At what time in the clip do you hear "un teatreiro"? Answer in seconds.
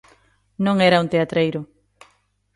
1.03-1.61